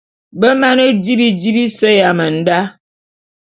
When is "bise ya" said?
1.55-2.11